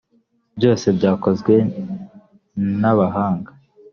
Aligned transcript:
byose 0.57 0.87
byakozwe 0.97 1.53
n’bahanga 2.79 3.51